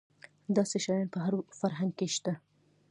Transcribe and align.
داسې 0.55 0.77
شیان 0.85 1.07
په 1.13 1.19
هر 1.25 1.33
فرهنګ 1.59 1.91
کې 1.97 2.07
شته. 2.15 2.33